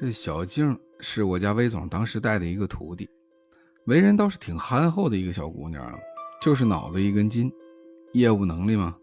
[0.00, 3.06] 这小静是我家魏总当时带的一个徒弟，
[3.84, 5.92] 为人倒是挺憨厚的一个小姑娘，
[6.40, 7.52] 就是脑子一根筋。
[8.14, 8.96] 业务能力嘛，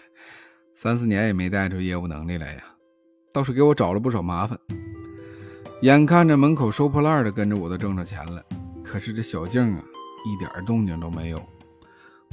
[0.76, 2.64] 三四年也没带出业务能力来呀，
[3.32, 4.58] 倒是给我找了不少麻烦。
[5.80, 8.44] 眼看着门口收破烂的跟着我都挣着钱了，
[8.84, 9.82] 可是这小静啊，
[10.26, 11.42] 一点动静都没有。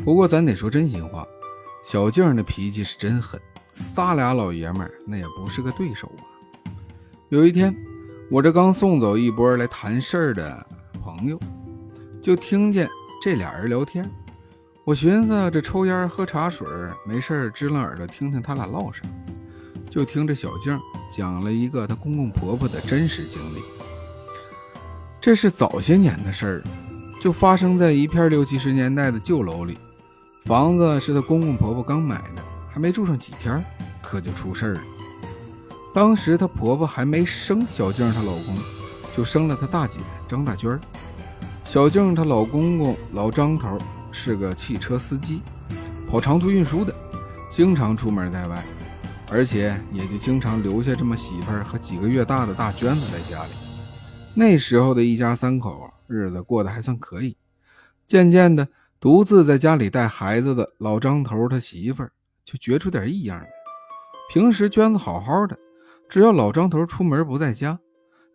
[0.03, 1.25] 不过咱得说真心话，
[1.81, 3.39] 小静的脾气是真狠，
[3.71, 6.27] 仨俩老爷们那也不是个对手啊。
[7.29, 7.73] 有一天，
[8.31, 10.65] 我这刚送走一波来谈事儿的
[11.03, 11.37] 朋友，
[12.21, 12.87] 就听见
[13.21, 14.09] 这俩人聊天。
[14.85, 16.65] 我寻思这抽烟喝茶水
[17.05, 19.01] 没事支棱耳朵听听他俩唠啥，
[19.89, 20.79] 就听着小静
[21.11, 23.61] 讲了一个她公公婆婆的真实经历。
[25.19, 26.63] 这是早些年的事儿，
[27.19, 29.77] 就发生在一片六七十年代的旧楼里。
[30.45, 33.61] 房子是她公公婆婆刚买的，还没住上几天，
[34.01, 34.81] 可就出事儿了。
[35.93, 38.55] 当时她婆婆还没生小静，她老公
[39.15, 40.79] 就生了她大姐张大娟。
[41.63, 43.77] 小静她老公公老张头
[44.11, 45.41] 是个汽车司机，
[46.07, 46.93] 跑长途运输的，
[47.49, 48.63] 经常出门在外，
[49.29, 53.51] 而且也就经常留下这么媳妇儿和几个月大的大娟子在家里。
[54.33, 57.35] 那时候的一家三口日子过得还算可以，
[58.07, 58.67] 渐渐的。
[58.99, 62.11] 独自在家里带孩子的老张头，他媳妇儿
[62.45, 63.49] 就觉出点异样来。
[64.31, 65.57] 平时娟子好好的，
[66.11, 67.79] 只要老张头出门不在家，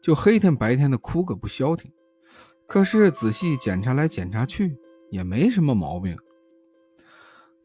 [0.01, 1.93] 就黑天白天的哭个不消停。
[2.67, 4.75] 可是仔细检查来检查去，
[5.11, 6.17] 也没什么毛病。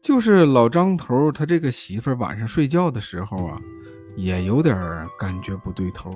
[0.02, 3.58] 就是老张头他这个媳妇晚上睡觉的时候啊，
[4.14, 4.76] 也有点
[5.18, 6.14] 感觉不对头，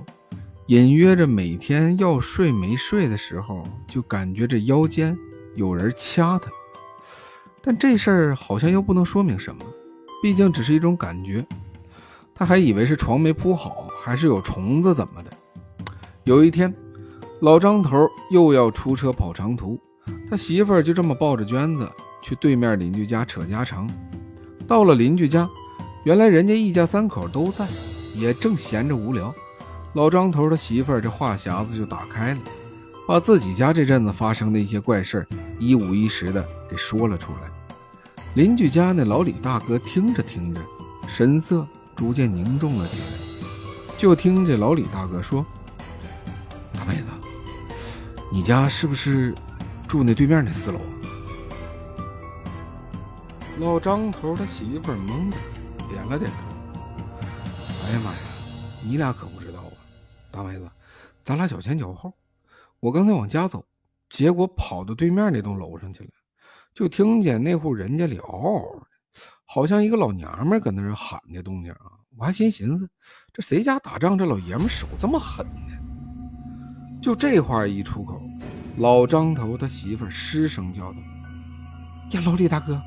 [0.67, 5.17] 隐约着每天要睡没睡的时候，就感觉这腰间
[5.55, 6.51] 有人掐他。
[7.63, 9.65] 但这事儿好像又不能说明什么，
[10.23, 11.47] 毕竟只是一种感觉。
[12.39, 15.31] 他还以为是床没铺好，还是有虫子怎么的。
[16.25, 16.73] 有一天，
[17.41, 19.79] 老张头又要出车跑长途，
[20.31, 21.89] 他媳妇儿就这么抱着娟子
[22.23, 23.89] 去对面邻居家扯家常。
[24.67, 25.49] 到了邻居家，
[26.05, 27.67] 原来人家一家三口都在，
[28.15, 29.35] 也正闲着无聊。
[29.93, 32.41] 老张头的媳妇儿这话匣子就打开了，
[33.07, 35.27] 把自己家这阵子发生的一些怪事
[35.59, 37.51] 一五一十的给说了出来。
[38.35, 40.61] 邻居家那老李大哥听着听着，
[41.09, 43.16] 神色逐渐凝重了起来。
[43.99, 45.43] 就听这老李大哥说
[46.75, 47.05] ：“大妹子，
[48.31, 49.35] 你家是不是
[49.89, 50.79] 住那对面那四楼？”
[53.59, 55.37] 老张头他媳妇懵的，
[55.89, 56.37] 点了点头。
[57.87, 58.19] 哎呀妈呀，
[58.85, 59.73] 你俩可不知道啊，
[60.31, 60.71] 大妹子，
[61.25, 62.13] 咱俩脚前脚后。
[62.81, 63.65] 我刚才往家走，
[64.11, 66.11] 结果跑到对面那栋楼上去了。
[66.75, 68.87] 就听见那户人家里嗷嗷的，
[69.47, 71.96] 好像一个老娘们搁那儿喊的动静啊！
[72.19, 72.89] 我还心寻思，
[73.33, 75.73] 这谁家打仗，这老爷们手这么狠呢？
[77.03, 78.23] 就这话一出口，
[78.79, 80.99] 老张头他媳妇失声叫道
[82.13, 82.81] ：“呀，老李大哥，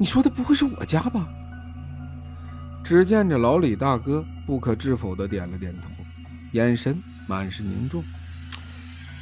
[0.00, 1.28] 你说的不会是我家吧？”
[2.82, 5.88] 只见这老李大哥不可置否的点了点头，
[6.52, 8.02] 眼神满是凝重。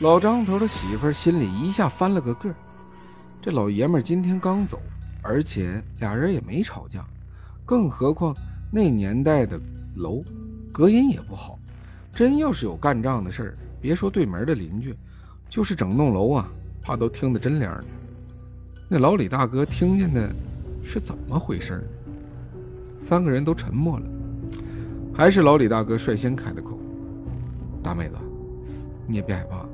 [0.00, 2.52] 老张头的媳妇心里一下翻了个个。
[3.42, 4.80] 这老爷们今天刚走，
[5.22, 7.04] 而且俩人也没吵架，
[7.66, 8.34] 更何况
[8.74, 9.56] 那年代的
[9.94, 10.20] 楼
[10.72, 11.56] 隔音也不好，
[12.12, 14.92] 真要是有干仗的事儿，别说对门的邻居，
[15.48, 16.48] 就是整栋楼啊，
[16.82, 17.84] 怕都听得真凉的。
[18.88, 20.28] 那老李大哥听见的
[20.82, 21.84] 是怎么回事？
[22.98, 24.06] 三个人都沉默了，
[25.14, 26.76] 还是老李大哥率先开的口
[27.80, 28.16] ：“大妹子，
[29.06, 29.64] 你也别害怕，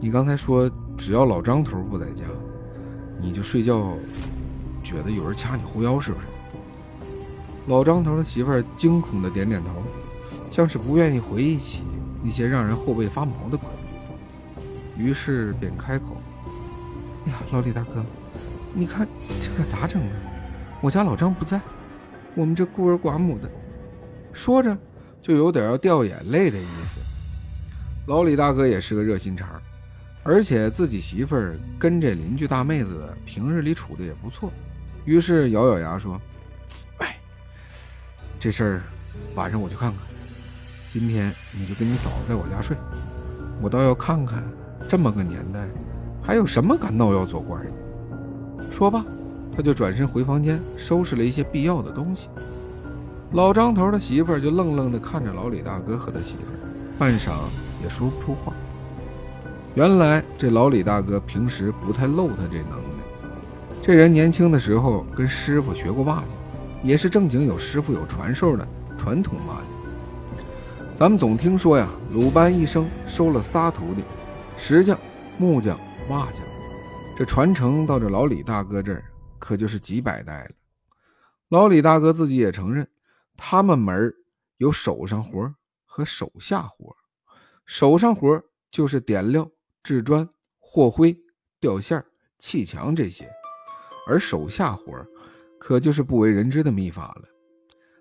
[0.00, 2.24] 你刚才说只要老张头不在家。”
[3.22, 3.96] 你就睡觉，
[4.82, 6.26] 觉得有人掐你后腰是不是？
[7.70, 9.70] 老张头的媳妇儿惊恐的点点头，
[10.50, 11.84] 像是不愿意回忆起
[12.20, 13.68] 那些让人后背发毛的鬼。
[14.98, 16.20] 于是便开口
[17.30, 18.04] ：“呀，老李大哥，
[18.74, 19.06] 你看
[19.40, 20.12] 这可咋整啊？
[20.80, 21.60] 我家老张不在，
[22.34, 23.48] 我们这孤儿寡母的。”
[24.34, 24.76] 说着
[25.22, 27.00] 就有点要掉眼泪的意思。
[28.08, 29.48] 老李大哥也是个热心肠。
[30.24, 34.52] 而且自己媳妇儿跟这邻居大妹子平日里处的也不错，
[35.04, 36.20] 于是咬咬牙说
[36.98, 37.18] ：“哎，
[38.40, 38.82] 这事儿
[39.34, 40.00] 晚上我去看看。
[40.90, 42.74] 今天你就跟你嫂子在我家睡，
[43.60, 44.42] 我倒要看看
[44.88, 45.68] 这么个年代，
[46.22, 47.70] 还有什么敢闹要做官的。”
[48.72, 49.04] 说罢，
[49.54, 52.30] 他就转身回房间收拾了一些必要的东西。
[53.32, 56.56] 老张头的媳妇儿就愣愣地看着老李大哥和他媳妇儿，
[56.98, 57.32] 半晌
[57.82, 58.54] 也说不出话。
[59.74, 63.04] 原来这老李大哥平时不太露他这能耐，
[63.82, 66.39] 这人年轻的时候跟师傅学过瓦匠，
[66.82, 68.66] 也是正经有师傅有传授的
[68.96, 70.46] 传统麻将。
[70.96, 74.02] 咱们总听说呀，鲁班一生收了仨徒弟，
[74.56, 74.98] 石匠、
[75.38, 75.78] 木匠、
[76.08, 76.42] 瓦匠，
[77.16, 79.04] 这传承到这老李大哥这儿，
[79.38, 80.50] 可就是几百代了。
[81.48, 82.86] 老李大哥自己也承认，
[83.36, 84.12] 他们门
[84.58, 85.52] 有手上活
[85.84, 86.94] 和手下活。
[87.66, 89.48] 手上活就是点料、
[89.82, 90.28] 制砖、
[90.58, 91.16] 和灰、
[91.58, 92.04] 吊线、
[92.38, 93.28] 砌墙这些，
[94.06, 94.92] 而手下活
[95.60, 97.28] 可就是不为人知的秘法了。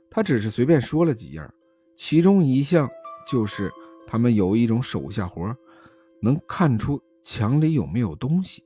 [0.09, 1.53] 他只是随便说了几样，
[1.95, 2.89] 其中一项
[3.27, 3.69] 就是
[4.07, 5.55] 他们有一种手下活，
[6.19, 8.63] 能看出墙里有没有东西。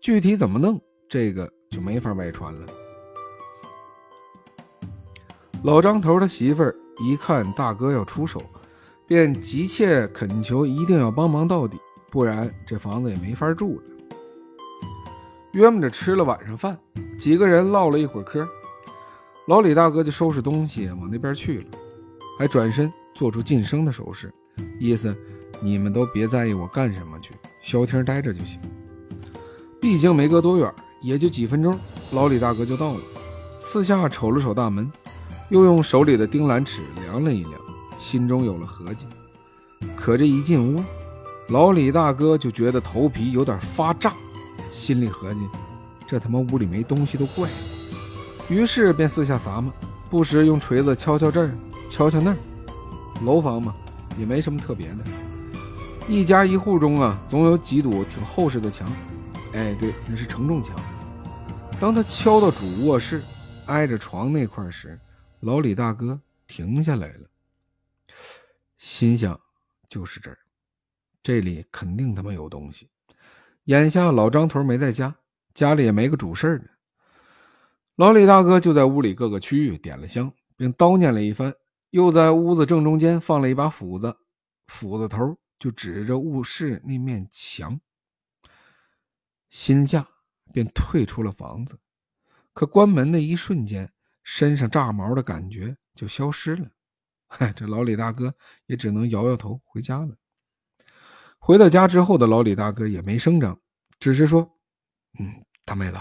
[0.00, 0.78] 具体怎么弄，
[1.08, 2.66] 这个就没法外传了。
[5.64, 8.42] 老张头的媳妇儿一看大哥要出手。
[9.06, 11.78] 便急切恳求，一定要帮忙到底，
[12.10, 13.82] 不然这房子也没法住了。
[15.58, 16.78] 约摸着吃了晚上饭，
[17.18, 18.46] 几个人唠了一会儿嗑，
[19.48, 21.66] 老李大哥就收拾东西往那边去了，
[22.38, 24.32] 还转身做出噤声的手势，
[24.78, 25.12] 意思
[25.60, 28.60] 你们都别在意我干什么去，消停待着就行。
[29.80, 30.72] 毕竟没隔多远，
[31.02, 31.76] 也就几分钟，
[32.12, 33.00] 老李大哥就到了，
[33.60, 34.88] 四下瞅了瞅大门，
[35.50, 37.54] 又用手里的钉兰尺量了一量。
[37.98, 39.06] 心中有了合计，
[39.96, 40.80] 可这一进屋，
[41.48, 44.12] 老李大哥就觉得头皮有点发炸，
[44.70, 45.40] 心里合计：
[46.06, 47.48] 这他妈屋里没东西都怪。
[48.48, 49.72] 于是便四下撒嘛，
[50.08, 51.50] 不时用锤子敲敲这儿，
[51.88, 52.36] 敲敲那儿。
[53.24, 53.74] 楼房嘛，
[54.16, 55.04] 也没什么特别的，
[56.08, 58.90] 一家一户中啊，总有几堵挺厚实的墙。
[59.52, 60.74] 哎，对，那是承重墙。
[61.80, 63.22] 当他敲到主卧室
[63.66, 64.98] 挨着床那块时，
[65.40, 67.28] 老李大哥停下来了。
[68.78, 69.38] 心想，
[69.88, 70.38] 就是这儿，
[71.22, 72.88] 这里肯定他妈有东西。
[73.68, 75.18] 眼下老张头没在家，
[75.52, 76.70] 家里也没个主事的。
[77.96, 81.54] 老李大哥就在屋里各个区域点了香，并叨念了一番，
[81.90, 84.16] 又在屋子正中间放了一把斧子，
[84.68, 87.78] 斧子头就指着卧室那面墙。
[89.50, 90.08] 心驾
[90.50, 91.78] 便退出了房子，
[92.54, 93.92] 可关门的一瞬间，
[94.22, 96.70] 身上炸毛的感觉就消失了。
[97.26, 100.16] 嗨， 这老李大哥也只能摇摇头回家了。
[101.38, 103.58] 回到家之后的老李大哥也没声张，
[103.98, 104.58] 只是说
[105.18, 105.98] ：“嗯，大妹子，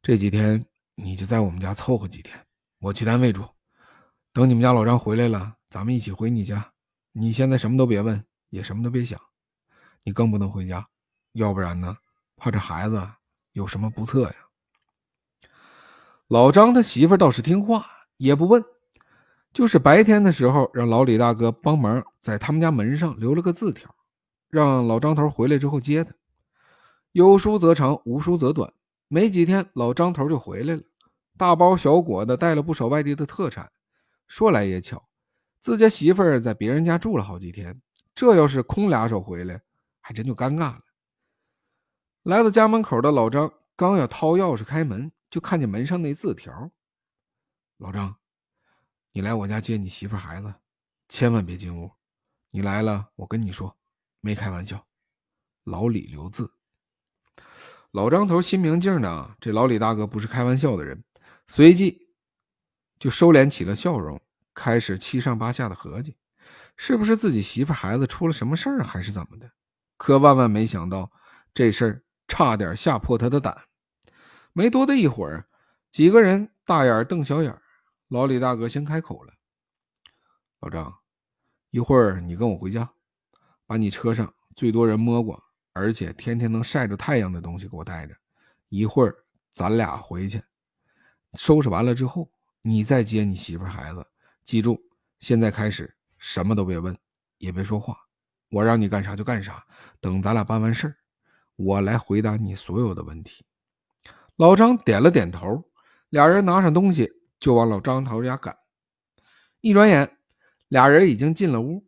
[0.00, 0.64] 这几天
[0.94, 2.38] 你就在我们家凑合几天，
[2.78, 3.44] 我去单位住。
[4.32, 6.72] 等你们家老张回来了，咱们一起回你家。
[7.12, 9.20] 你现在什么都别问，也什么都别想，
[10.04, 10.86] 你更不能回家，
[11.32, 11.96] 要不然呢，
[12.36, 13.06] 怕这孩子
[13.52, 14.34] 有什么不测呀。”
[16.28, 17.84] 老张他媳妇倒是听话，
[18.16, 18.64] 也不问。
[19.52, 23.94] 就是白天的时候，让老李大哥帮忙在他们家门上留了个字条，
[24.52, 26.14] 让老张头回来之后接他。
[27.12, 28.70] 有书则长，无书则短。
[29.08, 30.82] 没几天，老张头就回来了，
[31.38, 33.72] 大包小裹的带了不少外地的特产。
[34.28, 35.08] 说来也巧，
[35.58, 37.80] 自家媳妇儿在别人家住了好几天，
[38.14, 39.62] 这要是空俩手回来，
[40.02, 40.82] 还真就尴尬了。
[42.24, 46.70] 来到家门口的老张刚要掏钥匙开门，就看见门上那字条
[47.78, 48.14] ：“老张。”
[49.12, 50.54] 你来我家接你媳妇孩子，
[51.08, 51.90] 千万别进屋。
[52.50, 53.74] 你来了，我跟你说，
[54.22, 54.86] 没开玩笑。
[55.64, 56.50] 老李留字。
[57.90, 61.04] 老张头心明镜的，这老李大哥不是开玩笑的人，
[61.46, 62.08] 随即
[62.98, 64.18] 就收敛起了笑容，
[64.54, 66.16] 开始七上八下的合计，
[66.76, 69.52] 是不是自己媳妇孩子出了什么事儿，还是怎么的？
[69.98, 71.12] 可万万没想到，
[71.52, 73.64] 这事儿差点吓破他的胆。
[74.52, 75.46] 没多的一会儿，
[75.90, 77.60] 几个人大眼瞪小眼。
[78.08, 79.32] 老李大哥先开口了
[80.60, 80.98] ：“老张，
[81.70, 82.92] 一会儿你跟我回家，
[83.72, 88.14] 把你车上最多人摸过，而且天天能晒着太阳的东西给我带着。
[88.68, 89.16] 一会儿
[89.50, 90.42] 咱俩回去，
[91.38, 94.06] 收拾完了之后，你再接你媳妇孩子。
[94.44, 94.78] 记住，
[95.20, 96.94] 现在开始什么都别问，
[97.38, 97.96] 也别说话，
[98.50, 99.64] 我让你干啥就干啥。
[100.02, 100.96] 等咱俩办完事儿，
[101.56, 103.42] 我来回答你所有的问题。”
[104.36, 105.64] 老张点了点头，
[106.10, 107.10] 俩人拿上东西。
[107.40, 108.54] 就往老张头家赶，
[109.62, 110.18] 一转眼，
[110.68, 111.82] 俩人已经进了屋，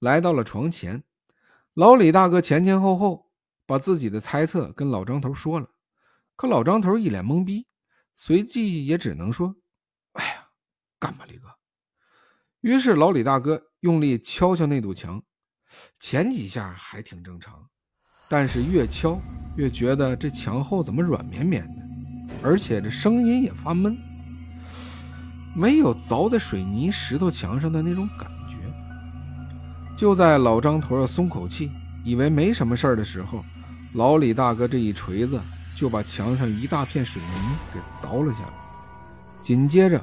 [0.00, 1.04] 来到了床前。
[1.74, 3.30] 老李大哥前前后后
[3.64, 5.68] 把自己的猜测跟老张头说了，
[6.34, 7.68] 可老张头一脸懵逼，
[8.16, 9.54] 随即也只能说
[10.14, 10.48] ：“哎呀，
[10.98, 11.46] 干吧，李哥。”
[12.60, 15.22] 于是老李大哥用力敲敲那堵墙，
[16.00, 17.70] 前几下还挺正常，
[18.28, 19.20] 但是越敲
[19.56, 23.96] 越觉得这墙后怎么软绵绵的，而且这声音也发闷。
[25.54, 28.39] 没有凿在水泥石头墙上的那种感。
[30.00, 31.70] 就在老张头要松口气，
[32.02, 33.44] 以为没什么事儿的时候，
[33.92, 35.38] 老李大哥这一锤子
[35.76, 38.52] 就把墙上一大片水泥给凿了下来。
[39.42, 40.02] 紧接着，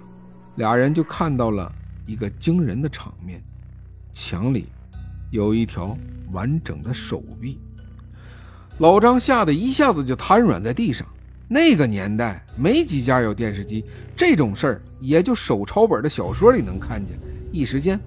[0.58, 1.74] 俩人就看到了
[2.06, 3.42] 一个惊人的场面：
[4.14, 4.68] 墙里
[5.32, 5.98] 有一条
[6.32, 7.58] 完整的手臂。
[8.78, 11.08] 老张吓得一下子就瘫软在地上。
[11.48, 13.84] 那个年代没几家有电视机，
[14.16, 17.18] 这种事儿也就手抄本的小说里能看见。
[17.52, 18.00] 一时间，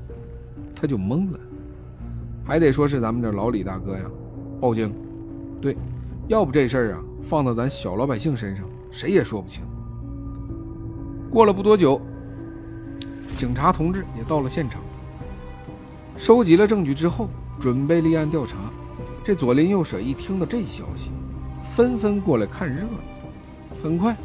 [0.73, 1.41] 他就懵了。
[2.51, 4.03] 还得说是咱们这老李大哥呀，
[4.61, 4.93] 报警。
[5.61, 5.77] 对，
[6.27, 9.63] 要不这事儿啊，放到咱小老百姓身上，谁也说不清。
[11.31, 12.01] 过了不多久，
[13.37, 14.83] 警察同志也到了现场，
[16.17, 17.29] 收集了证据之后，
[17.61, 18.57] 准备立案调查。
[19.25, 21.13] 这左邻右舍一听到这消息，
[21.77, 23.79] 纷纷过来看热闹。
[23.81, 24.17] 很快，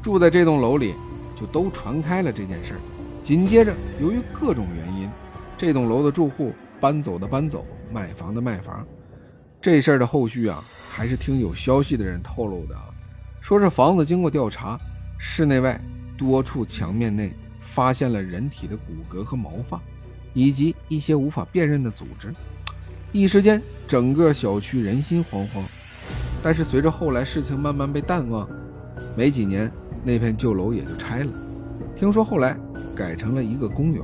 [0.00, 0.94] 住在这栋楼里
[1.38, 2.80] 就都传开了这件事儿。
[3.22, 5.06] 紧接着，由于各种原因，
[5.58, 6.50] 这栋楼的住户
[6.82, 8.84] 搬走的搬走，卖房的卖房。
[9.60, 12.74] 这事儿的后续啊，还是听有消息的人透露的，
[13.40, 14.76] 说这房子经过调查，
[15.16, 15.80] 室内外
[16.18, 19.80] 多处墙面内发现了人体的骨骼和毛发，
[20.34, 22.34] 以及一些无法辨认的组织。
[23.12, 25.62] 一时间，整个小区人心惶惶。
[26.42, 28.48] 但是随着后来事情慢慢被淡忘，
[29.16, 29.70] 没几年，
[30.02, 31.32] 那片旧楼也就拆了。
[31.94, 32.58] 听说后来
[32.96, 34.02] 改成了一个公园